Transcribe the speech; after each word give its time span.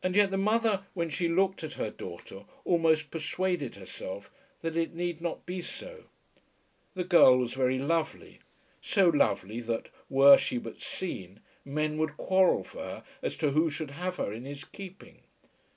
And 0.00 0.14
yet 0.14 0.30
the 0.30 0.36
mother 0.38 0.84
when 0.94 1.10
she 1.10 1.26
looked 1.28 1.64
at 1.64 1.72
her 1.72 1.90
daughter 1.90 2.44
almost 2.64 3.10
persuaded 3.10 3.74
herself 3.74 4.30
that 4.62 4.76
it 4.76 4.94
need 4.94 5.20
not 5.20 5.44
be 5.44 5.60
so. 5.60 6.04
The 6.94 7.02
girl 7.02 7.38
was 7.38 7.52
very 7.52 7.80
lovely, 7.80 8.38
so 8.80 9.08
lovely 9.08 9.58
that, 9.62 9.90
were 10.08 10.38
she 10.38 10.58
but 10.58 10.80
seen, 10.80 11.40
men 11.64 11.98
would 11.98 12.16
quarrel 12.16 12.62
for 12.62 12.84
her 12.84 13.04
as 13.22 13.36
to 13.38 13.50
who 13.50 13.70
should 13.70 13.90
have 13.90 14.18
her 14.18 14.32
in 14.32 14.44
his 14.44 14.62
keeping. 14.62 15.22